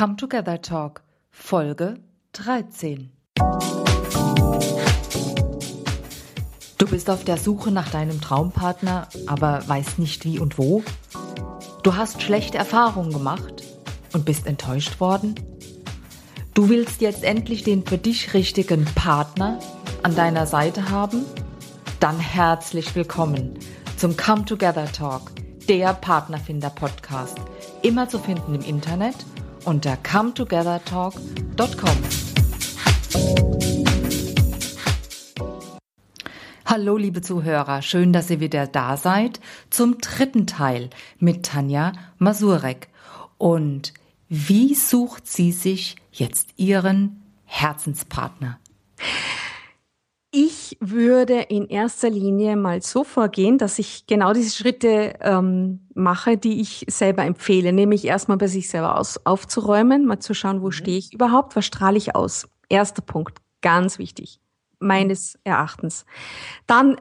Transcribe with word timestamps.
Come 0.00 0.16
Together 0.16 0.62
Talk, 0.62 1.02
Folge 1.28 2.00
13. 2.32 3.10
Du 6.78 6.86
bist 6.86 7.10
auf 7.10 7.24
der 7.24 7.36
Suche 7.36 7.70
nach 7.70 7.90
deinem 7.90 8.18
Traumpartner, 8.18 9.08
aber 9.26 9.62
weißt 9.68 9.98
nicht 9.98 10.24
wie 10.24 10.38
und 10.38 10.56
wo? 10.56 10.82
Du 11.82 11.96
hast 11.96 12.22
schlechte 12.22 12.56
Erfahrungen 12.56 13.12
gemacht 13.12 13.62
und 14.14 14.24
bist 14.24 14.46
enttäuscht 14.46 15.00
worden? 15.00 15.34
Du 16.54 16.70
willst 16.70 17.02
jetzt 17.02 17.22
endlich 17.22 17.62
den 17.62 17.84
für 17.84 17.98
dich 17.98 18.32
richtigen 18.32 18.86
Partner 18.94 19.58
an 20.02 20.16
deiner 20.16 20.46
Seite 20.46 20.88
haben? 20.88 21.26
Dann 22.00 22.18
herzlich 22.18 22.96
willkommen 22.96 23.52
zum 23.98 24.16
Come 24.16 24.46
Together 24.46 24.90
Talk, 24.90 25.30
der 25.68 25.92
Partnerfinder 25.92 26.70
Podcast, 26.70 27.36
immer 27.82 28.08
zu 28.08 28.18
finden 28.18 28.54
im 28.54 28.62
Internet 28.62 29.16
unter 29.64 29.96
cometogethertalk.com. 29.96 31.96
Hallo 36.64 36.96
liebe 36.96 37.20
Zuhörer, 37.20 37.82
schön, 37.82 38.12
dass 38.12 38.30
ihr 38.30 38.38
wieder 38.38 38.68
da 38.68 38.96
seid 38.96 39.40
zum 39.70 39.98
dritten 39.98 40.46
Teil 40.46 40.90
mit 41.18 41.46
Tanja 41.46 41.94
Masurek. 42.18 42.88
Und 43.38 43.92
wie 44.28 44.76
sucht 44.76 45.26
sie 45.26 45.50
sich 45.50 45.96
jetzt 46.12 46.50
ihren 46.56 47.20
Herzenspartner? 47.44 48.60
Ich 50.32 50.76
würde 50.78 51.40
in 51.40 51.66
erster 51.66 52.08
Linie 52.08 52.54
mal 52.54 52.82
so 52.82 53.02
vorgehen, 53.02 53.58
dass 53.58 53.80
ich 53.80 54.06
genau 54.06 54.32
diese 54.32 54.56
Schritte 54.56 55.14
ähm, 55.20 55.88
mache, 55.94 56.36
die 56.36 56.60
ich 56.60 56.86
selber 56.88 57.24
empfehle, 57.24 57.72
nämlich 57.72 58.04
erstmal 58.04 58.36
bei 58.38 58.46
sich 58.46 58.70
selber 58.70 58.96
aus, 58.96 59.26
aufzuräumen, 59.26 60.06
mal 60.06 60.20
zu 60.20 60.32
schauen, 60.32 60.62
wo 60.62 60.66
mhm. 60.66 60.72
stehe 60.72 60.98
ich 60.98 61.12
überhaupt, 61.12 61.56
was 61.56 61.66
strahle 61.66 61.98
ich 61.98 62.14
aus. 62.14 62.48
Erster 62.68 63.02
Punkt, 63.02 63.38
ganz 63.60 63.98
wichtig, 63.98 64.38
meines 64.78 65.36
Erachtens. 65.42 66.04
Dann, 66.68 67.00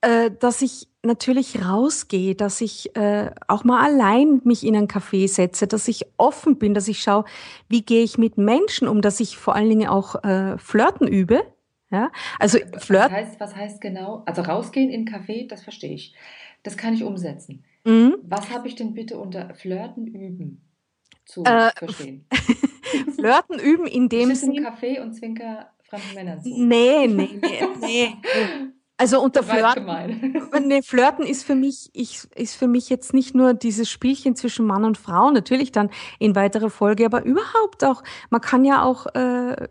äh, 0.00 0.30
dass 0.38 0.62
ich 0.62 0.86
natürlich 1.02 1.60
rausgehe, 1.64 2.36
dass 2.36 2.60
ich 2.60 2.94
äh, 2.94 3.32
auch 3.48 3.64
mal 3.64 3.84
allein 3.84 4.40
mich 4.44 4.64
in 4.64 4.76
ein 4.76 4.86
Café 4.86 5.26
setze, 5.26 5.66
dass 5.66 5.88
ich 5.88 6.06
offen 6.16 6.58
bin, 6.58 6.74
dass 6.74 6.86
ich 6.86 7.02
schaue, 7.02 7.24
wie 7.68 7.82
gehe 7.82 8.04
ich 8.04 8.18
mit 8.18 8.38
Menschen 8.38 8.86
um, 8.86 9.02
dass 9.02 9.18
ich 9.18 9.36
vor 9.36 9.56
allen 9.56 9.68
Dingen 9.68 9.88
auch 9.88 10.22
äh, 10.22 10.56
Flirten 10.58 11.08
übe 11.08 11.42
ja, 11.90 12.10
also 12.38 12.58
Flirt. 12.78 13.04
Was 13.04 13.12
heißt, 13.12 13.40
was 13.40 13.56
heißt 13.56 13.80
genau? 13.80 14.22
Also 14.26 14.42
rausgehen 14.42 14.90
in 14.90 15.08
einen 15.08 15.08
Café, 15.08 15.48
das 15.48 15.62
verstehe 15.62 15.94
ich. 15.94 16.14
Das 16.62 16.76
kann 16.76 16.94
ich 16.94 17.04
umsetzen. 17.04 17.64
Mhm. 17.84 18.16
Was 18.22 18.50
habe 18.50 18.68
ich 18.68 18.74
denn 18.74 18.94
bitte 18.94 19.18
unter 19.18 19.54
Flirten 19.54 20.06
üben 20.06 20.62
zu 21.24 21.44
äh, 21.44 21.70
verstehen? 21.76 22.26
Flirten 23.14 23.58
üben 23.58 23.86
in 23.86 24.08
dem 24.08 24.34
Sinne. 24.34 24.58
im 24.58 24.66
Café 24.66 25.00
und 25.00 25.14
zwinker 25.14 25.70
fremden 25.88 26.14
Männern 26.14 26.42
zu. 26.42 26.48
Nee, 26.48 27.06
nee, 27.06 27.38
nee, 27.40 27.60
nee. 27.80 28.16
Also 28.96 29.20
unter 29.22 29.42
Flirten, 29.42 29.86
nee, 30.66 30.82
Flirten 30.82 31.24
ist 31.24 31.44
für 31.44 31.54
mich, 31.54 31.88
ich, 31.92 32.26
ist 32.34 32.56
für 32.56 32.66
mich 32.66 32.90
jetzt 32.90 33.14
nicht 33.14 33.34
nur 33.34 33.54
dieses 33.54 33.88
Spielchen 33.88 34.36
zwischen 34.36 34.66
Mann 34.66 34.84
und 34.84 34.98
Frau, 34.98 35.30
natürlich 35.30 35.72
dann 35.72 35.90
in 36.18 36.34
weiterer 36.34 36.68
Folge, 36.68 37.06
aber 37.06 37.24
überhaupt 37.24 37.84
auch, 37.84 38.02
man 38.30 38.40
kann 38.40 38.64
ja 38.64 38.82
auch 38.82 39.06
äh, 39.14 39.68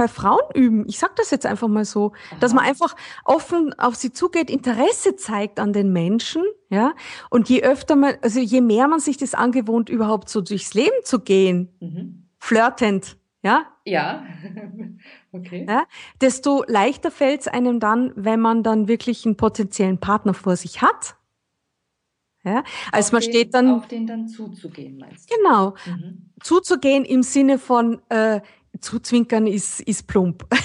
bei 0.00 0.08
Frauen 0.08 0.40
üben. 0.54 0.88
Ich 0.88 0.98
sage 0.98 1.12
das 1.18 1.30
jetzt 1.30 1.44
einfach 1.44 1.68
mal 1.68 1.84
so, 1.84 2.12
Aha. 2.30 2.36
dass 2.40 2.54
man 2.54 2.64
einfach 2.64 2.96
offen 3.26 3.78
auf 3.78 3.96
sie 3.96 4.14
zugeht, 4.14 4.48
Interesse 4.48 5.14
zeigt 5.16 5.60
an 5.60 5.74
den 5.74 5.92
Menschen, 5.92 6.42
ja. 6.70 6.94
Und 7.28 7.50
je 7.50 7.62
öfter 7.62 7.96
man, 7.96 8.14
also 8.22 8.40
je 8.40 8.62
mehr 8.62 8.88
man 8.88 9.00
sich 9.00 9.18
das 9.18 9.34
angewohnt, 9.34 9.90
überhaupt 9.90 10.30
so 10.30 10.40
durchs 10.40 10.72
Leben 10.72 10.96
zu 11.04 11.20
gehen, 11.20 11.68
mhm. 11.80 12.28
flirtend, 12.38 13.18
ja. 13.42 13.66
Ja. 13.84 14.24
okay. 15.32 15.66
Ja, 15.68 15.84
desto 16.22 16.64
leichter 16.66 17.10
fällt 17.10 17.42
es 17.42 17.48
einem 17.48 17.78
dann, 17.78 18.12
wenn 18.16 18.40
man 18.40 18.62
dann 18.62 18.88
wirklich 18.88 19.26
einen 19.26 19.36
potenziellen 19.36 19.98
Partner 19.98 20.32
vor 20.32 20.56
sich 20.56 20.80
hat. 20.80 21.16
Ja, 22.42 22.64
als 22.90 23.08
auf 23.08 23.12
man 23.12 23.20
den, 23.20 23.30
steht 23.30 23.52
dann. 23.52 23.70
Auf 23.74 23.86
den 23.86 24.06
dann 24.06 24.28
zuzugehen, 24.28 24.96
meinst 24.96 25.30
du? 25.30 25.36
Genau. 25.36 25.74
Mhm. 25.84 26.30
Zuzugehen 26.40 27.04
im 27.04 27.22
Sinne 27.22 27.58
von, 27.58 28.00
äh, 28.08 28.40
Zuzwinkern 28.80 29.46
ist, 29.46 29.80
ist 29.80 30.06
plump. 30.06 30.46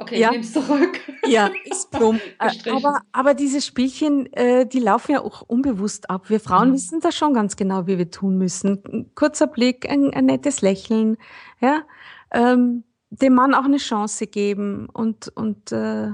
Okay, 0.00 0.20
ja. 0.20 0.30
nimm's 0.30 0.52
zurück. 0.52 1.00
Ja, 1.26 1.50
ist 1.64 1.90
plump. 1.90 2.20
Aber, 2.38 3.00
aber 3.12 3.34
diese 3.34 3.60
Spielchen, 3.60 4.32
äh, 4.32 4.64
die 4.66 4.78
laufen 4.78 5.12
ja 5.12 5.20
auch 5.20 5.42
unbewusst 5.42 6.08
ab. 6.08 6.30
Wir 6.30 6.38
Frauen 6.40 6.70
mhm. 6.70 6.74
wissen 6.74 7.00
da 7.00 7.10
schon 7.10 7.34
ganz 7.34 7.56
genau, 7.56 7.86
wie 7.86 7.98
wir 7.98 8.10
tun 8.10 8.38
müssen. 8.38 8.80
Ein 8.86 9.14
kurzer 9.14 9.48
Blick, 9.48 9.90
ein, 9.90 10.12
ein 10.14 10.26
nettes 10.26 10.60
Lächeln, 10.60 11.16
ja. 11.60 11.82
Ähm, 12.30 12.84
dem 13.10 13.34
Mann 13.34 13.54
auch 13.54 13.64
eine 13.64 13.78
Chance 13.78 14.26
geben 14.26 14.88
und, 14.92 15.28
und 15.34 15.72
äh, 15.72 16.12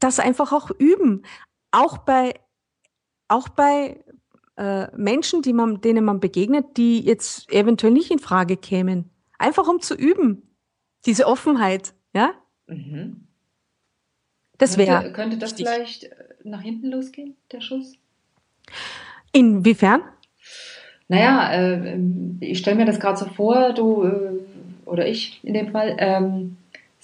das 0.00 0.18
einfach 0.18 0.52
auch 0.52 0.70
üben. 0.70 1.22
Auch 1.72 1.98
bei, 1.98 2.34
auch 3.28 3.48
bei 3.48 4.02
äh, 4.56 4.96
Menschen, 4.96 5.42
die 5.42 5.52
man, 5.52 5.80
denen 5.80 6.04
man 6.04 6.20
begegnet, 6.20 6.76
die 6.76 7.00
jetzt 7.00 7.52
eventuell 7.52 7.92
nicht 7.92 8.10
in 8.10 8.18
Frage 8.18 8.56
kämen. 8.56 9.10
Einfach 9.38 9.68
um 9.68 9.80
zu 9.80 9.94
üben. 9.94 10.45
Diese 11.06 11.26
Offenheit, 11.26 11.94
ja? 12.12 12.34
Mhm. 12.66 13.26
Das 14.58 14.76
wäre. 14.76 15.02
Könnte, 15.02 15.12
könnte 15.12 15.38
das 15.38 15.52
richtig. 15.52 15.66
vielleicht 15.66 16.04
äh, 16.04 16.14
nach 16.44 16.62
hinten 16.62 16.90
losgehen, 16.90 17.36
der 17.52 17.60
Schuss? 17.60 17.94
Inwiefern? 19.32 20.02
Naja, 21.08 21.52
äh, 21.52 21.98
ich 22.40 22.58
stelle 22.58 22.76
mir 22.76 22.86
das 22.86 22.98
gerade 22.98 23.18
so 23.18 23.26
vor, 23.26 23.72
du 23.72 24.04
äh, 24.04 24.32
oder 24.86 25.06
ich 25.06 25.40
in 25.44 25.54
dem 25.54 25.70
Fall, 25.70 25.96
ähm, 25.98 26.55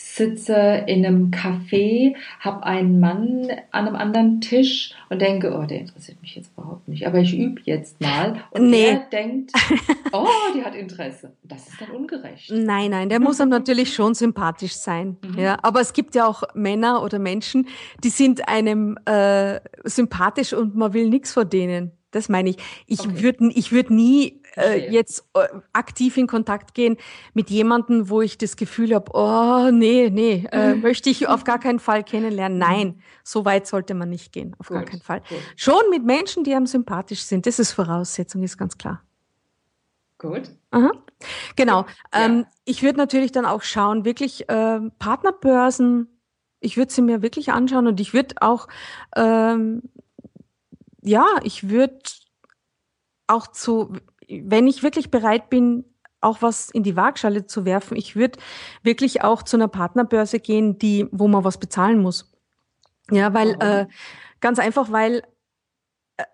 sitze 0.02 0.84
in 0.86 1.06
einem 1.06 1.30
Café, 1.30 2.14
habe 2.40 2.64
einen 2.64 3.00
Mann 3.00 3.48
an 3.70 3.86
einem 3.86 3.96
anderen 3.96 4.40
Tisch 4.40 4.92
und 5.08 5.22
denke, 5.22 5.56
oh, 5.56 5.64
der 5.64 5.80
interessiert 5.80 6.20
mich 6.20 6.34
jetzt 6.34 6.52
überhaupt 6.56 6.86
nicht, 6.88 7.06
aber 7.06 7.18
ich 7.18 7.36
übe 7.36 7.60
jetzt 7.64 8.00
mal. 8.00 8.42
Und 8.50 8.68
nee. 8.68 8.90
er 8.90 8.96
denkt, 9.10 9.52
oh, 10.12 10.26
die 10.54 10.64
hat 10.64 10.74
Interesse. 10.74 11.32
Das 11.44 11.68
ist 11.68 11.80
dann 11.80 11.90
ungerecht. 11.90 12.50
Nein, 12.50 12.90
nein, 12.90 13.08
der 13.08 13.20
muss 13.20 13.40
einem 13.40 13.50
natürlich 13.50 13.94
schon 13.94 14.14
sympathisch 14.14 14.74
sein. 14.74 15.16
Mhm. 15.24 15.38
Ja, 15.38 15.56
aber 15.62 15.80
es 15.80 15.92
gibt 15.92 16.14
ja 16.14 16.26
auch 16.26 16.42
Männer 16.54 17.02
oder 17.02 17.18
Menschen, 17.18 17.68
die 18.04 18.10
sind 18.10 18.48
einem 18.48 18.98
äh, 19.06 19.60
sympathisch 19.84 20.52
und 20.52 20.74
man 20.74 20.92
will 20.92 21.08
nichts 21.08 21.32
vor 21.32 21.44
denen. 21.44 21.92
Das 22.12 22.28
meine 22.28 22.50
ich. 22.50 22.56
Ich 22.86 23.00
okay. 23.00 23.22
würde 23.22 23.50
ich 23.54 23.72
würd 23.72 23.90
nie 23.90 24.40
äh, 24.56 24.90
jetzt 24.90 25.24
äh, 25.34 25.48
aktiv 25.72 26.16
in 26.16 26.26
Kontakt 26.26 26.74
gehen 26.74 26.96
mit 27.34 27.50
jemandem, 27.50 28.08
wo 28.08 28.20
ich 28.20 28.38
das 28.38 28.56
Gefühl 28.56 28.94
habe, 28.94 29.10
oh 29.14 29.70
nee, 29.72 30.10
nee, 30.10 30.46
äh, 30.52 30.74
möchte 30.74 31.10
ich 31.10 31.26
auf 31.26 31.44
gar 31.44 31.58
keinen 31.58 31.80
Fall 31.80 32.04
kennenlernen. 32.04 32.58
Nein, 32.58 33.02
so 33.24 33.44
weit 33.44 33.66
sollte 33.66 33.94
man 33.94 34.10
nicht 34.10 34.32
gehen, 34.32 34.54
auf 34.58 34.68
gut, 34.68 34.76
gar 34.76 34.84
keinen 34.84 35.00
Fall. 35.00 35.22
Gut. 35.28 35.38
Schon 35.56 35.82
mit 35.90 36.04
Menschen, 36.04 36.44
die 36.44 36.54
einem 36.54 36.66
sympathisch 36.66 37.22
sind. 37.22 37.46
Das 37.46 37.58
ist 37.58 37.72
Voraussetzung, 37.72 38.42
ist 38.42 38.58
ganz 38.58 38.76
klar. 38.78 39.02
Gut. 40.18 40.50
Aha. 40.70 40.92
Genau. 41.56 41.86
Ja. 42.14 42.26
Ähm, 42.26 42.46
ich 42.64 42.82
würde 42.82 42.98
natürlich 42.98 43.32
dann 43.32 43.44
auch 43.44 43.62
schauen, 43.62 44.04
wirklich 44.04 44.48
äh, 44.48 44.80
Partnerbörsen. 44.98 46.08
Ich 46.60 46.76
würde 46.76 46.92
sie 46.92 47.02
mir 47.02 47.22
wirklich 47.22 47.52
anschauen 47.52 47.88
und 47.88 47.98
ich 47.98 48.14
würde 48.14 48.36
auch 48.40 48.68
ähm, 49.16 49.82
ja, 51.02 51.26
ich 51.42 51.68
würde 51.68 52.00
auch 53.26 53.46
zu, 53.46 53.92
wenn 54.28 54.66
ich 54.66 54.82
wirklich 54.82 55.10
bereit 55.10 55.50
bin, 55.50 55.84
auch 56.20 56.40
was 56.40 56.70
in 56.70 56.84
die 56.84 56.96
Waagschale 56.96 57.46
zu 57.46 57.64
werfen, 57.64 57.96
ich 57.96 58.14
würde 58.14 58.38
wirklich 58.82 59.22
auch 59.22 59.42
zu 59.42 59.56
einer 59.56 59.68
Partnerbörse 59.68 60.38
gehen, 60.38 60.78
die, 60.78 61.08
wo 61.10 61.28
man 61.28 61.44
was 61.44 61.58
bezahlen 61.58 62.00
muss. 62.00 62.32
Ja, 63.10 63.34
weil 63.34 63.56
äh, 63.60 63.86
ganz 64.40 64.58
einfach, 64.58 64.92
weil 64.92 65.22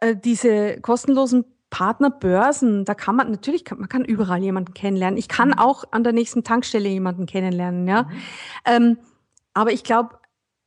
äh, 0.01 0.15
diese 0.15 0.81
kostenlosen 0.81 1.45
Partnerbörsen, 1.71 2.84
da 2.84 2.95
kann 2.95 3.17
man 3.17 3.31
natürlich, 3.31 3.65
kann, 3.65 3.78
man 3.78 3.89
kann 3.89 4.05
überall 4.05 4.43
jemanden 4.43 4.75
kennenlernen. 4.75 5.19
Ich 5.19 5.28
kann 5.28 5.49
mhm. 5.49 5.59
auch 5.59 5.84
an 5.91 6.05
der 6.05 6.12
nächsten 6.12 6.45
Tankstelle 6.45 6.89
jemanden 6.89 7.27
kennenlernen, 7.27 7.87
ja. 7.89 8.04
Mhm. 8.04 8.10
Ähm, 8.65 8.98
aber 9.54 9.72
ich 9.72 9.84
glaube, 9.84 10.19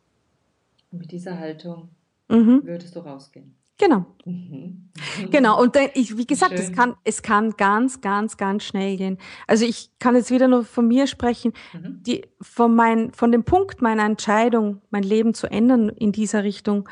Und 0.91 0.99
mit 0.99 1.13
dieser 1.13 1.39
Haltung 1.39 1.89
mhm. 2.29 2.63
würdest 2.65 2.95
du 2.95 3.01
rausgehen. 3.01 3.57
Genau. 3.79 4.07
Mhm. 4.25 4.91
Genau. 5.31 5.61
Und 5.61 5.77
ich, 5.95 6.17
wie 6.17 6.27
gesagt, 6.27 6.53
es 6.53 6.73
kann, 6.73 6.95
es 7.03 7.23
kann 7.23 7.51
ganz, 7.57 8.01
ganz, 8.01 8.37
ganz 8.37 8.63
schnell 8.63 8.97
gehen. 8.97 9.19
Also 9.47 9.65
ich 9.65 9.91
kann 9.99 10.15
jetzt 10.15 10.31
wieder 10.31 10.47
nur 10.47 10.65
von 10.65 10.87
mir 10.87 11.07
sprechen. 11.07 11.53
Mhm. 11.73 12.03
Die, 12.05 12.23
von 12.41 12.75
mein, 12.75 13.13
von 13.13 13.33
dem 13.33 13.45
Punkt 13.45 13.83
meiner 13.83 14.05
Entscheidung, 14.05 14.81
mein 14.91 15.03
Leben 15.03 15.35
zu 15.35 15.49
ändern 15.49 15.89
in 15.89 16.13
dieser 16.13 16.45
Richtung, 16.45 16.89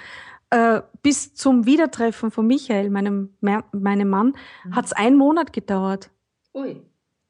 äh, 0.51 0.83
bis 1.03 1.35
zum 1.35 1.67
Wiedertreffen 1.67 2.31
von 2.31 2.47
Michael, 2.47 2.91
meinem, 2.91 3.35
meinem 3.41 4.09
Mann, 4.09 4.35
mhm. 4.65 4.75
hat 4.75 4.87
es 4.87 4.93
einen 4.93 5.17
Monat 5.17 5.53
gedauert. 5.53 6.11
Ui. 6.55 6.83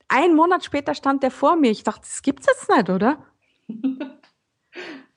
Ein 0.09 0.35
Monat 0.35 0.65
später 0.65 0.95
stand 0.95 1.23
er 1.25 1.31
vor 1.31 1.57
mir. 1.57 1.71
Ich 1.71 1.85
dachte, 1.85 2.01
das 2.03 2.23
gibt's 2.23 2.47
jetzt 2.47 2.69
nicht, 2.69 2.89
oder? 2.89 3.19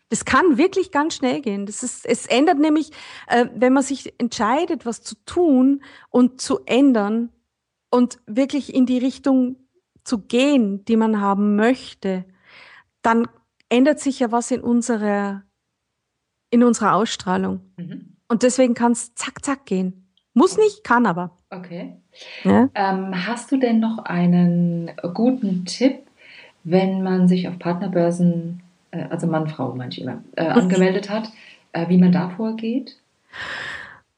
Das 0.10 0.24
kann 0.24 0.58
wirklich 0.58 0.92
ganz 0.92 1.16
schnell 1.16 1.42
gehen. 1.42 1.66
Das 1.66 1.82
ist, 1.82 2.06
es 2.06 2.26
ändert 2.28 2.60
nämlich, 2.60 2.92
äh, 3.28 3.48
wenn 3.56 3.74
man 3.74 3.84
sich 3.84 4.14
entscheidet, 4.20 4.86
was 4.86 5.02
zu 5.02 5.16
tun 5.26 5.84
und 6.10 6.40
zu 6.40 6.60
ändern 6.66 7.30
und 7.90 8.20
wirklich 8.28 8.74
in 8.74 8.86
die 8.86 9.00
Richtung 9.00 9.58
zu 10.04 10.20
gehen, 10.20 10.86
die 10.86 10.98
man 10.98 11.20
haben 11.20 11.56
möchte, 11.56 12.26
dann 13.02 13.28
ändert 13.70 14.00
sich 14.00 14.20
ja 14.20 14.32
was 14.32 14.52
in 14.52 14.62
unserer, 14.62 15.44
in 16.52 16.64
unserer 16.64 16.94
Ausstrahlung. 16.94 17.62
Mhm. 17.78 18.16
Und 18.28 18.44
deswegen 18.44 18.74
kann 18.74 18.92
es 18.92 19.14
zack, 19.16 19.44
zack 19.44 19.66
gehen. 19.66 20.12
Muss 20.34 20.58
nicht, 20.58 20.84
kann 20.84 21.06
aber. 21.06 21.38
Okay. 21.50 21.96
Ja? 22.44 22.70
Ähm, 22.76 23.28
hast 23.28 23.52
du 23.52 23.58
denn 23.58 23.80
noch 23.80 24.00
einen 24.00 24.92
guten 25.14 25.66
Tipp, 25.66 26.00
wenn 26.64 27.02
man 27.02 27.28
sich 27.28 27.48
auf 27.48 27.58
Partnerbörsen 27.60 28.62
also 29.04 29.28
Mann, 29.28 29.48
Frau 29.48 29.74
manche 29.76 30.02
immer, 30.02 30.24
äh, 30.36 30.46
angemeldet 30.46 31.10
hat, 31.10 31.32
äh, 31.74 31.88
wie 31.90 31.98
man 31.98 32.12
da 32.12 32.30
vorgeht? 32.30 32.98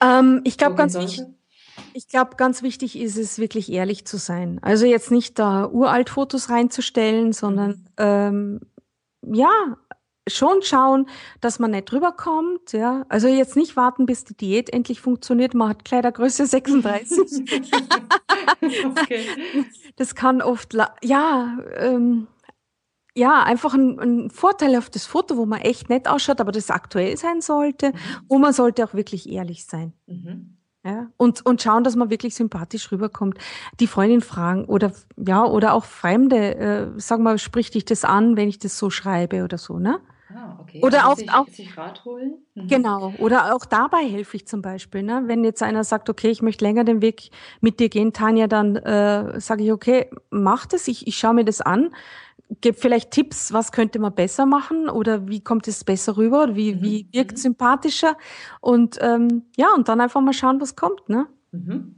Ähm, 0.01 0.41
ich 0.43 0.57
glaube 0.57 0.75
ganz 0.75 0.95
wichtig. 0.95 1.25
Ich 1.93 2.07
glaube, 2.07 2.35
ganz 2.37 2.63
wichtig 2.63 2.97
ist 2.99 3.17
es, 3.17 3.39
wirklich 3.39 3.71
ehrlich 3.71 4.05
zu 4.05 4.17
sein. 4.17 4.59
Also 4.61 4.85
jetzt 4.85 5.11
nicht 5.11 5.37
da 5.39 5.67
uralt 5.67 6.09
Fotos 6.09 6.49
reinzustellen, 6.49 7.33
sondern 7.33 7.71
mhm. 7.71 7.85
ähm, 7.97 8.59
ja, 9.23 9.49
schon 10.27 10.61
schauen, 10.61 11.07
dass 11.41 11.59
man 11.59 11.71
nicht 11.71 11.85
drüber 11.85 12.11
kommt, 12.11 12.73
ja. 12.73 13.05
Also 13.09 13.27
jetzt 13.27 13.55
nicht 13.55 13.75
warten, 13.75 14.05
bis 14.05 14.25
die 14.25 14.35
Diät 14.35 14.71
endlich 14.71 15.01
funktioniert. 15.01 15.53
Man 15.53 15.69
hat 15.69 15.85
Kleidergröße 15.85 16.45
36. 16.47 17.59
okay. 18.85 19.25
Das 19.95 20.15
kann 20.15 20.41
oft, 20.41 20.75
ja, 21.03 21.57
ähm, 21.77 22.27
ja, 23.17 23.41
einfach 23.41 23.73
ein, 23.73 23.99
ein 23.99 24.29
vorteilhaftes 24.29 25.07
Foto, 25.07 25.37
wo 25.37 25.47
man 25.47 25.61
echt 25.61 25.89
nett 25.89 26.07
ausschaut, 26.07 26.39
aber 26.39 26.51
das 26.51 26.69
aktuell 26.69 27.17
sein 27.17 27.41
sollte. 27.41 27.87
Mhm. 27.87 27.93
Und 28.27 28.41
man 28.41 28.53
sollte 28.53 28.85
auch 28.85 28.93
wirklich 28.93 29.27
ehrlich 29.27 29.65
sein. 29.65 29.93
Mhm. 30.05 30.57
Ja, 30.85 31.07
und, 31.17 31.43
und 31.45 31.61
schauen, 31.61 31.83
dass 31.83 31.95
man 31.95 32.11
wirklich 32.11 32.35
sympathisch 32.35 32.91
rüberkommt. 32.91 33.37
Die 33.79 33.87
Freundin 33.87 34.21
fragen 34.21 34.65
oder, 34.65 34.93
ja, 35.17 35.43
oder 35.43 35.73
auch 35.73 35.83
Fremde, 35.83 36.55
äh, 36.55 36.87
sag 36.97 37.19
mal, 37.19 37.39
spricht 37.39 37.73
dich 37.73 37.85
das 37.85 38.05
an, 38.05 38.37
wenn 38.37 38.47
ich 38.47 38.59
das 38.59 38.77
so 38.77 38.89
schreibe 38.91 39.43
oder 39.43 39.57
so, 39.57 39.79
ne? 39.79 39.99
Ah, 40.33 40.59
okay. 40.61 40.81
Oder 40.83 40.99
also 40.99 41.09
auch, 41.09 41.17
sich, 41.17 41.33
auch 41.33 41.47
sich 41.47 41.77
Rat 41.77 42.05
holen. 42.05 42.35
Mhm. 42.53 42.67
Genau. 42.67 43.13
Oder 43.17 43.55
auch 43.55 43.65
dabei 43.65 44.05
helfe 44.05 44.37
ich 44.37 44.47
zum 44.47 44.61
Beispiel. 44.61 45.01
Ne? 45.01 45.23
Wenn 45.25 45.43
jetzt 45.43 45.63
einer 45.63 45.83
sagt, 45.83 46.09
okay, 46.09 46.29
ich 46.29 46.41
möchte 46.41 46.63
länger 46.63 46.83
den 46.83 47.01
Weg 47.01 47.31
mit 47.61 47.79
dir 47.79 47.89
gehen, 47.89 48.13
Tanja, 48.13 48.47
dann 48.47 48.75
äh, 48.75 49.39
sage 49.39 49.63
ich, 49.63 49.71
okay, 49.71 50.09
mach 50.29 50.65
das, 50.65 50.87
ich, 50.87 51.07
ich 51.07 51.17
schaue 51.17 51.33
mir 51.33 51.45
das 51.45 51.61
an 51.61 51.89
gebe 52.61 52.77
vielleicht 52.77 53.11
Tipps, 53.11 53.53
was 53.53 53.71
könnte 53.71 53.99
man 53.99 54.15
besser 54.15 54.45
machen 54.45 54.89
oder 54.89 55.27
wie 55.27 55.41
kommt 55.41 55.67
es 55.67 55.83
besser 55.83 56.17
rüber 56.17 56.43
oder 56.43 56.55
wie, 56.55 56.75
mhm. 56.75 56.81
wie 56.81 57.07
wirkt 57.11 57.33
mhm. 57.33 57.37
sympathischer 57.37 58.17
und 58.61 58.97
ähm, 59.01 59.43
ja, 59.57 59.67
und 59.75 59.87
dann 59.87 60.01
einfach 60.01 60.21
mal 60.21 60.33
schauen, 60.33 60.61
was 60.61 60.75
kommt, 60.75 61.09
ne? 61.09 61.27
Mhm. 61.51 61.95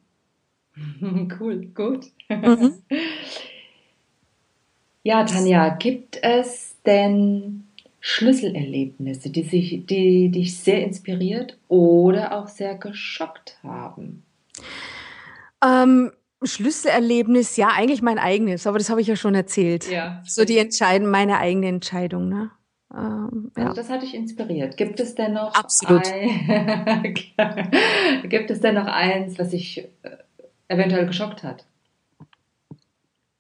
Cool, 1.40 1.66
gut. 1.76 2.06
Mhm. 2.30 2.74
ja, 5.04 5.26
Tanja, 5.26 5.70
gibt 5.76 6.20
es 6.22 6.78
denn 6.86 7.66
Schlüsselerlebnisse, 8.00 9.30
die, 9.30 9.44
sich, 9.44 9.86
die 9.86 10.30
dich 10.30 10.58
sehr 10.58 10.84
inspiriert 10.84 11.58
oder 11.68 12.38
auch 12.38 12.48
sehr 12.48 12.76
geschockt 12.76 13.60
haben? 13.62 14.24
Ähm, 15.62 16.12
Schlüsselerlebnis, 16.42 17.58
ja, 17.58 17.70
eigentlich 17.76 18.02
mein 18.02 18.18
eigenes, 18.18 18.66
aber 18.66 18.78
das 18.78 18.90
habe 18.90 19.02
ich 19.02 19.08
ja 19.08 19.16
schon 19.16 19.36
erzählt. 19.36 19.90
Ja. 19.90 20.22
So 20.26 20.46
die 20.46 20.58
Entscheidung, 20.58 21.10
meine 21.10 21.38
eigene 21.38 21.68
Entscheidung, 21.68 22.30
ne? 22.30 22.52
Ähm, 22.94 23.52
also 23.56 23.70
ja. 23.70 23.74
das 23.74 23.90
hat 23.90 24.02
dich 24.02 24.16
inspiriert. 24.16 24.78
Gibt 24.78 25.00
es 25.00 25.16
denn 25.16 25.34
noch 25.34 25.54
Absolut. 25.54 26.08
Ein, 26.08 27.14
gibt 28.30 28.50
es 28.52 28.62
denn 28.62 28.76
noch 28.76 28.88
eins, 28.88 29.38
was 29.38 29.50
dich 29.50 29.80
äh, 29.80 30.18
eventuell 30.70 31.06
geschockt 31.06 31.44
hat? 31.44 31.66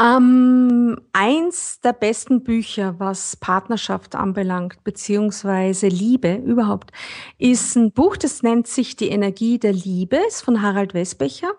Ähm, 0.00 1.00
eins 1.12 1.80
der 1.80 1.92
besten 1.92 2.42
Bücher, 2.42 2.96
was 2.98 3.36
Partnerschaft 3.36 4.16
anbelangt, 4.16 4.82
beziehungsweise 4.82 5.86
Liebe 5.86 6.34
überhaupt, 6.34 6.90
ist 7.38 7.76
ein 7.76 7.92
Buch, 7.92 8.16
das 8.16 8.42
nennt 8.42 8.66
sich 8.66 8.96
Die 8.96 9.10
Energie 9.10 9.60
der 9.60 9.72
Liebe, 9.72 10.18
ist 10.26 10.42
von 10.42 10.62
Harald 10.62 10.94
Wesbecher. 10.94 11.52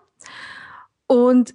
Und 1.06 1.54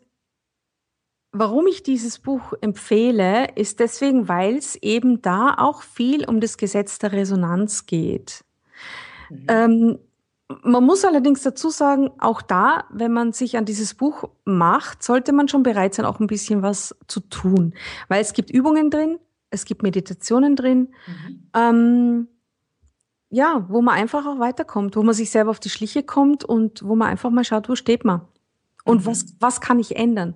Warum 1.37 1.67
ich 1.67 1.83
dieses 1.83 2.19
Buch 2.19 2.53
empfehle, 2.61 3.49
ist 3.55 3.81
deswegen, 3.81 4.29
weil 4.29 4.55
es 4.55 4.77
eben 4.77 5.21
da 5.21 5.55
auch 5.57 5.81
viel 5.81 6.23
um 6.23 6.39
das 6.39 6.57
Gesetz 6.57 6.97
der 6.97 7.11
Resonanz 7.11 7.85
geht. 7.85 8.45
Mhm. 9.29 9.45
Ähm, 9.49 9.99
man 10.63 10.83
muss 10.85 11.03
allerdings 11.03 11.41
dazu 11.41 11.69
sagen, 11.69 12.11
auch 12.19 12.41
da, 12.41 12.85
wenn 12.89 13.11
man 13.11 13.33
sich 13.33 13.57
an 13.57 13.65
dieses 13.65 13.95
Buch 13.95 14.29
macht, 14.45 15.03
sollte 15.03 15.33
man 15.33 15.49
schon 15.49 15.63
bereit 15.63 15.93
sein, 15.93 16.05
auch 16.05 16.21
ein 16.21 16.27
bisschen 16.27 16.61
was 16.61 16.95
zu 17.07 17.19
tun. 17.19 17.73
Weil 18.07 18.21
es 18.21 18.31
gibt 18.31 18.49
Übungen 18.49 18.89
drin, 18.89 19.19
es 19.49 19.65
gibt 19.65 19.83
Meditationen 19.83 20.55
drin, 20.55 20.93
mhm. 21.07 21.49
ähm, 21.53 22.27
ja, 23.29 23.65
wo 23.67 23.81
man 23.81 23.95
einfach 23.95 24.25
auch 24.25 24.39
weiterkommt, 24.39 24.95
wo 24.95 25.03
man 25.03 25.13
sich 25.13 25.31
selber 25.31 25.49
auf 25.49 25.59
die 25.59 25.69
Schliche 25.69 26.03
kommt 26.03 26.45
und 26.45 26.81
wo 26.87 26.95
man 26.95 27.09
einfach 27.09 27.29
mal 27.29 27.43
schaut, 27.43 27.67
wo 27.67 27.75
steht 27.75 28.05
man. 28.05 28.21
Und 28.85 29.01
mhm. 29.01 29.05
was, 29.07 29.35
was 29.41 29.59
kann 29.59 29.79
ich 29.79 29.97
ändern? 29.97 30.35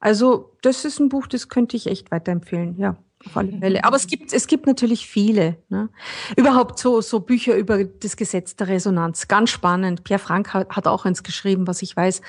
Also, 0.00 0.52
das 0.62 0.84
ist 0.84 1.00
ein 1.00 1.08
Buch, 1.08 1.26
das 1.26 1.48
könnte 1.48 1.76
ich 1.76 1.86
echt 1.86 2.10
weiterempfehlen, 2.10 2.78
ja. 2.78 2.96
auf 3.26 3.36
alle 3.36 3.58
Fälle. 3.58 3.84
Aber 3.84 3.96
es 3.96 4.06
gibt, 4.06 4.32
es 4.32 4.46
gibt 4.46 4.66
natürlich 4.66 5.08
viele. 5.08 5.56
Ne? 5.68 5.88
Überhaupt 6.36 6.78
so, 6.78 7.00
so 7.00 7.20
Bücher 7.20 7.56
über 7.56 7.84
das 7.84 8.16
Gesetz 8.16 8.54
der 8.54 8.68
Resonanz. 8.68 9.26
Ganz 9.26 9.50
spannend. 9.50 10.04
Pierre 10.04 10.20
Frank 10.20 10.54
hat, 10.54 10.70
hat 10.70 10.86
auch 10.86 11.04
eins 11.04 11.22
geschrieben, 11.22 11.66
was 11.66 11.82
ich 11.82 11.96
weiß. 11.96 12.22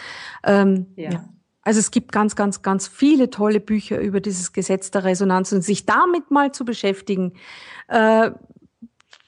Ähm, 0.43 0.87
ja. 0.95 1.11
ja. 1.11 1.29
Also 1.61 1.79
es 1.79 1.91
gibt 1.91 2.11
ganz, 2.11 2.35
ganz, 2.35 2.63
ganz 2.63 2.87
viele 2.87 3.29
tolle 3.29 3.59
Bücher 3.59 3.99
über 3.99 4.21
dieses 4.21 4.53
Gesetz 4.53 4.89
der 4.89 5.03
Resonanz 5.03 5.51
und 5.51 5.61
sich 5.61 5.85
damit 5.85 6.31
mal 6.31 6.51
zu 6.51 6.65
beschäftigen, 6.65 7.33
äh, 7.87 8.31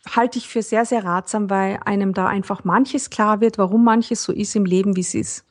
halte 0.09 0.39
ich 0.39 0.47
für 0.47 0.63
sehr, 0.63 0.85
sehr 0.85 1.03
ratsam, 1.03 1.49
weil 1.49 1.79
einem 1.85 2.13
da 2.13 2.27
einfach 2.27 2.63
manches 2.63 3.09
klar 3.09 3.41
wird, 3.41 3.57
warum 3.57 3.83
manches 3.83 4.23
so 4.23 4.33
ist 4.33 4.55
im 4.55 4.65
Leben, 4.65 4.95
wie 4.95 5.01
es 5.01 5.13
ist. 5.13 5.45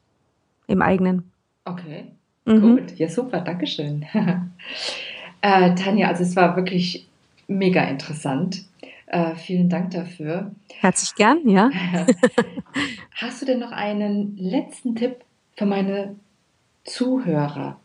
Im 0.67 0.83
eigenen. 0.83 1.31
Okay. 1.65 2.17
Mhm. 2.51 2.77
Gut. 2.77 2.99
Ja, 2.99 3.09
super. 3.09 3.41
Dankeschön. 3.41 4.05
äh, 5.41 5.75
Tanja, 5.75 6.09
also 6.09 6.23
es 6.23 6.35
war 6.37 6.57
wirklich 6.57 7.07
mega 7.47 7.85
interessant. 7.85 8.65
Äh, 9.07 9.35
vielen 9.37 9.69
Dank 9.69 9.91
dafür. 9.91 10.53
Herzlich 10.81 11.15
gern, 11.15 11.49
ja. 11.49 11.71
Hast 13.15 13.43
du 13.43 13.47
denn 13.47 13.59
noch 13.59 13.73
einen 13.73 14.37
letzten 14.37 14.95
Tipp 14.95 15.17
für 15.57 15.67
meine 15.67 16.17
Zuhörer? 16.85 17.81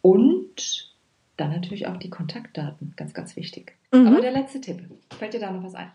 Und 0.00 0.90
dann 1.36 1.50
natürlich 1.50 1.86
auch 1.86 1.96
die 1.96 2.10
Kontaktdaten, 2.10 2.94
ganz, 2.96 3.14
ganz 3.14 3.36
wichtig. 3.36 3.76
Mhm. 3.92 4.06
Aber 4.06 4.20
der 4.20 4.32
letzte 4.32 4.60
Tipp, 4.60 4.82
fällt 5.18 5.34
dir 5.34 5.40
da 5.40 5.50
noch 5.50 5.64
was 5.64 5.74
ein? 5.74 5.90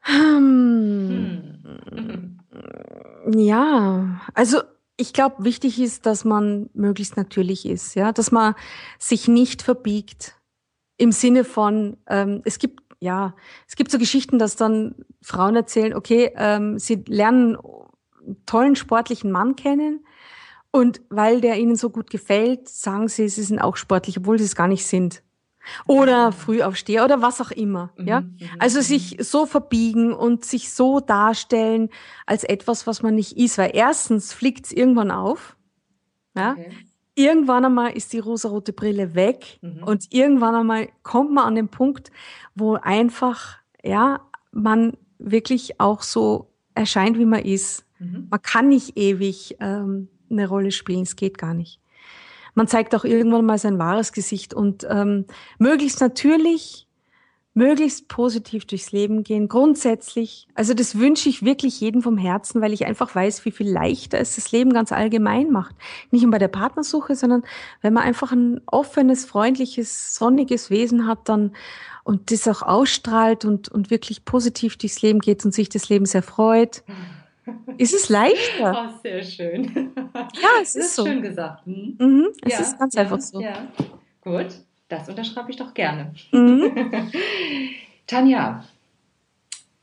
Hm. 0.00 1.58
Hm. 1.90 2.38
Ja, 3.36 4.20
also 4.34 4.60
ich 4.96 5.12
glaube, 5.12 5.44
wichtig 5.44 5.80
ist, 5.80 6.06
dass 6.06 6.24
man 6.24 6.70
möglichst 6.72 7.16
natürlich 7.16 7.66
ist, 7.66 7.94
ja, 7.94 8.12
dass 8.12 8.32
man 8.32 8.54
sich 8.98 9.28
nicht 9.28 9.62
verbiegt 9.62 10.36
im 10.96 11.12
Sinne 11.12 11.44
von, 11.44 11.98
ähm, 12.08 12.42
es 12.44 12.58
gibt 12.58 12.82
ja, 12.98 13.34
es 13.68 13.76
gibt 13.76 13.90
so 13.90 13.98
Geschichten, 13.98 14.38
dass 14.38 14.56
dann 14.56 14.94
Frauen 15.20 15.54
erzählen, 15.54 15.94
okay, 15.94 16.32
ähm, 16.34 16.78
sie 16.78 17.04
lernen 17.06 17.56
einen 17.56 18.46
tollen 18.46 18.74
sportlichen 18.74 19.30
Mann 19.30 19.54
kennen 19.54 20.06
und 20.70 21.02
weil 21.10 21.42
der 21.42 21.58
ihnen 21.58 21.76
so 21.76 21.90
gut 21.90 22.08
gefällt, 22.10 22.68
sagen 22.68 23.08
sie, 23.08 23.28
sie 23.28 23.42
sind 23.42 23.58
auch 23.58 23.76
sportlich, 23.76 24.18
obwohl 24.18 24.38
sie 24.38 24.46
es 24.46 24.56
gar 24.56 24.68
nicht 24.68 24.86
sind 24.86 25.22
oder 25.86 26.32
Frühaufsteher 26.32 27.04
oder 27.04 27.22
was 27.22 27.40
auch 27.40 27.50
immer. 27.50 27.90
Mhm, 27.96 28.08
ja, 28.08 28.20
mhm, 28.20 28.38
also 28.58 28.80
sich 28.80 29.16
so 29.20 29.46
verbiegen 29.46 30.12
und 30.12 30.44
sich 30.44 30.72
so 30.72 31.00
darstellen 31.00 31.90
als 32.26 32.44
etwas, 32.44 32.86
was 32.86 33.02
man 33.02 33.14
nicht 33.14 33.36
ist, 33.36 33.58
weil 33.58 33.70
erstens 33.74 34.32
fliegt 34.32 34.66
es 34.66 34.72
irgendwann 34.72 35.10
auf. 35.10 35.56
Ja, 36.36 36.52
okay. 36.52 36.70
irgendwann 37.14 37.64
einmal 37.64 37.92
ist 37.92 38.12
die 38.12 38.18
rosarote 38.18 38.72
Brille 38.72 39.14
weg 39.14 39.58
mhm. 39.62 39.82
und 39.84 40.12
irgendwann 40.12 40.54
einmal 40.54 40.88
kommt 41.02 41.32
man 41.32 41.44
an 41.44 41.54
den 41.54 41.68
Punkt, 41.68 42.10
wo 42.54 42.74
einfach 42.74 43.56
ja 43.82 44.20
man 44.52 44.96
wirklich 45.18 45.80
auch 45.80 46.02
so 46.02 46.50
erscheint, 46.74 47.18
wie 47.18 47.24
man 47.24 47.42
ist. 47.42 47.86
Mhm. 47.98 48.26
Man 48.30 48.42
kann 48.42 48.68
nicht 48.68 48.98
ewig 48.98 49.56
ähm, 49.60 50.08
eine 50.28 50.46
Rolle 50.46 50.72
spielen, 50.72 51.02
es 51.02 51.16
geht 51.16 51.38
gar 51.38 51.54
nicht 51.54 51.80
man 52.56 52.66
zeigt 52.66 52.94
auch 52.94 53.04
irgendwann 53.04 53.44
mal 53.44 53.58
sein 53.58 53.78
wahres 53.78 54.12
Gesicht 54.12 54.54
und 54.54 54.86
ähm, 54.90 55.26
möglichst 55.58 56.00
natürlich, 56.00 56.88
möglichst 57.52 58.08
positiv 58.08 58.64
durchs 58.64 58.92
Leben 58.92 59.22
gehen, 59.22 59.48
grundsätzlich. 59.48 60.48
Also 60.54 60.72
das 60.72 60.98
wünsche 60.98 61.28
ich 61.28 61.44
wirklich 61.44 61.80
jedem 61.80 62.02
vom 62.02 62.16
Herzen, 62.16 62.62
weil 62.62 62.72
ich 62.72 62.86
einfach 62.86 63.14
weiß, 63.14 63.44
wie 63.44 63.50
viel 63.50 63.70
leichter 63.70 64.18
es 64.18 64.36
das 64.36 64.52
Leben 64.52 64.72
ganz 64.72 64.90
allgemein 64.90 65.50
macht. 65.50 65.76
Nicht 66.10 66.22
nur 66.22 66.30
bei 66.30 66.38
der 66.38 66.48
Partnersuche, 66.48 67.14
sondern 67.14 67.44
wenn 67.82 67.92
man 67.92 68.04
einfach 68.04 68.32
ein 68.32 68.62
offenes, 68.66 69.26
freundliches, 69.26 70.14
sonniges 70.14 70.70
Wesen 70.70 71.06
hat, 71.06 71.28
dann 71.28 71.52
und 72.04 72.30
das 72.30 72.48
auch 72.48 72.62
ausstrahlt 72.62 73.44
und, 73.44 73.68
und 73.68 73.90
wirklich 73.90 74.24
positiv 74.24 74.78
durchs 74.78 75.02
Leben 75.02 75.18
geht 75.18 75.44
und 75.44 75.52
sich 75.52 75.68
des 75.68 75.88
Lebens 75.90 76.14
erfreut. 76.14 76.84
Ist 77.78 77.94
es 77.94 78.08
leichter? 78.08 78.90
Oh, 78.94 78.98
sehr 79.02 79.22
schön. 79.22 79.92
Ja, 80.14 80.48
es 80.62 80.74
ist, 80.74 80.86
ist 80.86 80.96
so. 80.96 81.06
schön 81.06 81.22
gesagt. 81.22 81.66
Hm? 81.66 81.96
Mhm, 81.98 82.28
es 82.42 82.52
ja, 82.52 82.60
ist 82.60 82.78
ganz 82.78 82.94
ja, 82.94 83.02
einfach 83.02 83.20
so. 83.20 83.40
Ja. 83.40 83.68
Gut, 84.20 84.48
das 84.88 85.08
unterschreibe 85.08 85.50
ich 85.50 85.56
doch 85.56 85.74
gerne. 85.74 86.12
Mhm. 86.32 86.72
Tanja, 88.06 88.64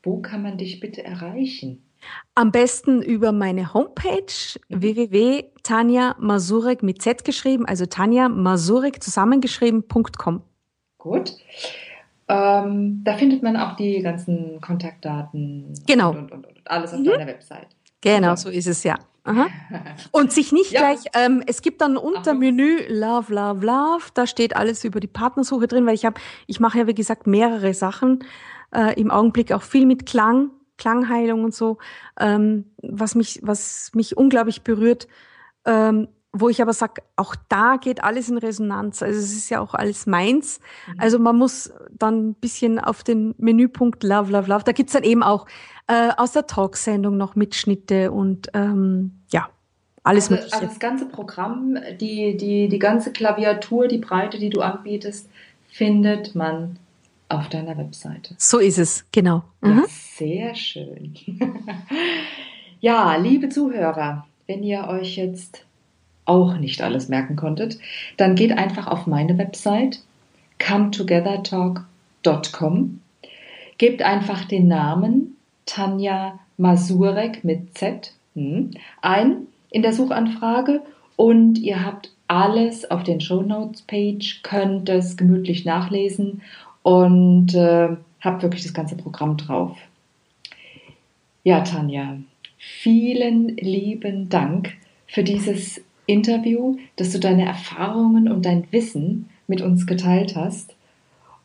wo 0.01 0.21
kann 0.21 0.41
man 0.41 0.57
dich 0.57 0.79
bitte 0.79 1.03
erreichen? 1.03 1.83
Am 2.35 2.51
besten 2.51 3.01
über 3.01 3.31
meine 3.31 3.73
Homepage 3.73 4.59
mhm. 4.69 4.81
www.tanja 4.81 6.15
mit 6.81 7.01
Z 7.01 7.23
geschrieben, 7.23 7.65
also 7.65 7.85
Tanja 7.85 8.27
Masurek 8.29 9.01
zusammengeschrieben.com. 9.01 10.41
Gut. 10.97 11.33
Ähm, 12.27 13.01
da 13.03 13.17
findet 13.17 13.43
man 13.43 13.57
auch 13.57 13.75
die 13.75 14.01
ganzen 14.01 14.61
Kontaktdaten. 14.61 15.73
Genau. 15.85 16.11
Und, 16.11 16.31
und, 16.31 16.47
und, 16.47 16.52
alles 16.65 16.93
auf 16.93 16.99
mhm. 16.99 17.05
deiner 17.05 17.27
Website. 17.27 17.67
Genau, 18.01 18.35
so 18.35 18.49
ist 18.49 18.67
es 18.67 18.83
ja. 18.83 18.97
Aha. 19.25 19.47
Und 20.11 20.33
sich 20.33 20.51
nicht 20.51 20.71
ja. 20.71 20.81
gleich, 20.81 20.99
ähm, 21.13 21.41
es 21.47 21.61
gibt 21.61 21.79
dann 21.79 21.95
unter 21.95 22.33
Menü 22.33 22.79
Love, 22.89 23.33
Love, 23.33 23.65
Love, 23.65 24.03
da 24.13 24.27
steht 24.27 24.55
alles 24.55 24.83
über 24.83 24.99
die 24.99 25.07
Partnersuche 25.07 25.67
drin, 25.67 25.85
weil 25.85 25.95
ich 25.95 26.03
habe, 26.03 26.19
ich 26.45 26.59
mache 26.59 26.79
ja 26.79 26.87
wie 26.87 26.93
gesagt 26.93 27.25
mehrere 27.25 27.73
Sachen, 27.73 28.25
äh, 28.75 28.99
im 28.99 29.11
Augenblick 29.11 29.53
auch 29.53 29.61
viel 29.61 29.85
mit 29.85 30.05
Klang, 30.05 30.51
Klangheilung 30.77 31.45
und 31.45 31.55
so, 31.55 31.77
ähm, 32.19 32.65
was 32.81 33.15
mich, 33.15 33.39
was 33.43 33.91
mich 33.93 34.17
unglaublich 34.17 34.63
berührt. 34.63 35.07
Ähm, 35.65 36.09
wo 36.35 36.49
ich 36.49 36.61
aber 36.63 36.73
sage, 36.73 37.03
auch 37.15 37.35
da 37.47 37.77
geht 37.77 38.03
alles 38.03 38.27
in 38.27 38.39
Resonanz. 38.39 39.03
Also 39.03 39.19
es 39.19 39.33
ist 39.33 39.49
ja 39.49 39.59
auch 39.59 39.75
alles 39.75 40.07
meins. 40.07 40.59
Mhm. 40.87 40.99
Also 40.99 41.19
man 41.19 41.37
muss 41.37 41.71
dann 41.91 42.29
ein 42.29 42.33
bisschen 42.33 42.79
auf 42.79 43.03
den 43.03 43.35
Menüpunkt 43.37 44.03
Love, 44.03 44.31
Love, 44.31 44.49
Love. 44.49 44.63
Da 44.63 44.71
gibt's 44.71 44.93
dann 44.93 45.03
eben 45.03 45.21
auch 45.21 45.45
äh, 45.87 46.09
aus 46.17 46.31
der 46.31 46.47
Talksendung 46.47 47.17
noch 47.17 47.35
Mitschnitte 47.35 48.11
und 48.11 48.49
ähm, 48.55 49.19
ja, 49.31 49.49
alles 50.03 50.25
also, 50.25 50.35
Mögliche. 50.35 50.55
Also 50.55 50.65
das 50.65 50.79
ganze 50.79 51.05
Programm, 51.05 51.77
die, 52.01 52.35
die, 52.35 52.67
die 52.67 52.79
ganze 52.79 53.11
Klaviatur, 53.11 53.87
die 53.87 53.99
Breite, 53.99 54.39
die 54.39 54.49
du 54.49 54.61
anbietest, 54.61 55.29
findet 55.67 56.33
man 56.33 56.79
auf 57.29 57.47
deiner 57.49 57.77
Webseite. 57.77 58.33
So 58.39 58.57
ist 58.57 58.79
es, 58.79 59.05
genau. 59.11 59.43
Mhm. 59.61 59.85
Sehr 59.87 60.55
schön. 60.55 61.13
ja, 62.79 63.15
liebe 63.17 63.49
Zuhörer, 63.49 64.25
wenn 64.47 64.63
ihr 64.63 64.87
euch 64.87 65.17
jetzt 65.17 65.65
auch 66.25 66.57
nicht 66.57 66.81
alles 66.81 67.09
merken 67.09 67.35
konntet, 67.35 67.77
dann 68.17 68.33
geht 68.35 68.57
einfach 68.57 68.87
auf 68.87 69.05
meine 69.07 69.37
Website 69.37 70.01
cometogethertalk.com, 70.59 72.99
gebt 73.77 74.01
einfach 74.01 74.45
den 74.45 74.67
Namen 74.67 75.37
Tanja 75.65 76.39
Masurek 76.57 77.43
mit 77.43 77.77
Z 77.77 78.13
hm, 78.35 78.71
ein 79.01 79.47
in 79.69 79.81
der 79.81 79.93
Suchanfrage 79.93 80.81
und 81.15 81.57
ihr 81.57 81.85
habt 81.85 82.11
alles 82.27 82.89
auf 82.89 83.03
den 83.03 83.21
Show 83.21 83.41
Notes 83.41 83.81
Page, 83.83 84.41
könnt 84.43 84.89
es 84.89 85.17
gemütlich 85.17 85.65
nachlesen 85.65 86.41
und 86.83 87.53
äh, 87.53 87.89
habt 88.21 88.43
wirklich 88.43 88.63
das 88.63 88.73
ganze 88.73 88.95
Programm 88.95 89.37
drauf. 89.37 89.77
Ja, 91.43 91.61
Tanja, 91.61 92.17
vielen 92.57 93.49
lieben 93.57 94.29
Dank 94.29 94.73
für 95.07 95.23
dieses 95.23 95.81
Interview, 96.05 96.77
dass 96.95 97.11
du 97.11 97.19
deine 97.19 97.45
Erfahrungen 97.45 98.31
und 98.31 98.45
dein 98.45 98.67
Wissen 98.71 99.29
mit 99.47 99.61
uns 99.61 99.85
geteilt 99.85 100.35
hast. 100.35 100.75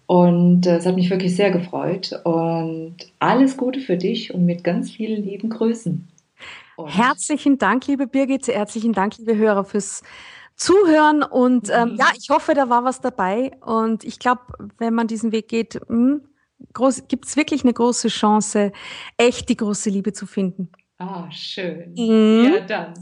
Und 0.07 0.67
äh, 0.67 0.77
es 0.77 0.87
hat 0.87 0.95
mich 0.95 1.11
wirklich 1.11 1.37
sehr 1.37 1.51
gefreut. 1.51 2.19
Und 2.25 2.97
alles 3.19 3.57
Gute 3.57 3.81
für 3.81 3.97
dich 3.97 4.33
und 4.33 4.47
mit 4.47 4.65
ganz 4.65 4.91
vielen 4.91 5.23
lieben 5.23 5.51
Grüßen. 5.51 6.09
Und 6.77 6.89
herzlichen 6.89 7.59
Dank, 7.59 7.87
liebe 7.87 8.07
Birgit. 8.07 8.49
Herzlichen 8.49 8.93
Dank, 8.93 9.19
liebe 9.19 9.37
Hörer, 9.37 9.65
fürs 9.65 10.03
Zuhören. 10.57 11.23
Und 11.23 11.71
ähm, 11.71 11.97
ja, 11.99 12.07
ich 12.17 12.31
hoffe, 12.31 12.55
da 12.55 12.69
war 12.69 12.85
was 12.85 13.01
dabei. 13.01 13.53
Und 13.61 14.05
ich 14.05 14.19
glaube, 14.19 14.43
wenn 14.79 14.95
man 14.95 15.09
diesen 15.09 15.31
Weg 15.33 15.49
geht, 15.49 15.81
hm, 15.89 16.23
gibt 17.09 17.27
es 17.27 17.37
wirklich 17.37 17.65
eine 17.65 17.73
große 17.73 18.09
Chance, 18.09 18.73
echt 19.17 19.49
die 19.49 19.57
große 19.57 19.91
Liebe 19.91 20.13
zu 20.13 20.27
finden. 20.27 20.71
Ah, 20.99 21.31
schön. 21.31 21.95
Mhm. 21.97 22.53
Ja, 22.53 22.61
dann 22.61 22.95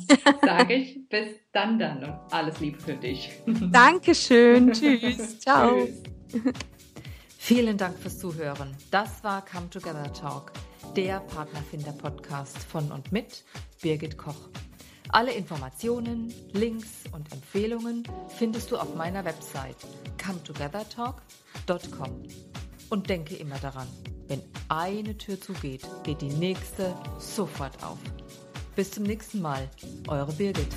sage 0.44 0.74
ich 0.74 1.08
bis 1.08 1.28
dann 1.52 1.78
dann 1.78 2.04
und 2.04 2.18
alles 2.30 2.60
Liebe 2.60 2.78
für 2.78 2.94
dich. 2.94 3.30
Dankeschön. 3.72 4.72
Tschüss. 4.72 5.38
Ciao. 5.38 5.88
Tschüss. 6.28 6.42
Vielen 7.38 7.78
Dank 7.78 7.98
fürs 7.98 8.18
Zuhören. 8.18 8.76
Das 8.90 9.24
war 9.24 9.42
Come 9.44 9.70
Together 9.70 10.12
Talk, 10.12 10.52
der 10.94 11.20
Partnerfinder-Podcast 11.20 12.58
von 12.58 12.92
und 12.92 13.12
mit 13.12 13.44
Birgit 13.80 14.18
Koch. 14.18 14.50
Alle 15.10 15.32
Informationen, 15.32 16.34
Links 16.52 17.04
und 17.12 17.32
Empfehlungen 17.32 18.02
findest 18.28 18.72
du 18.72 18.76
auf 18.76 18.94
meiner 18.94 19.24
Website 19.24 19.76
cometogethertalk.com. 20.22 22.22
Und 22.90 23.08
denke 23.08 23.36
immer 23.36 23.58
daran, 23.58 23.86
wenn 24.28 24.42
eine 24.68 25.16
Tür 25.16 25.40
zugeht, 25.40 25.82
geht 26.04 26.20
die 26.20 26.30
nächste 26.30 26.94
sofort 27.18 27.82
auf. 27.82 27.98
Bis 28.74 28.90
zum 28.90 29.04
nächsten 29.04 29.40
Mal, 29.40 29.68
eure 30.08 30.32
Birgit. 30.32 30.68